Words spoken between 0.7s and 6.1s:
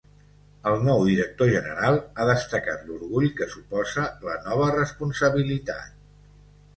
nou director general ha destacat l’orgull que suposa la nova responsabilitat.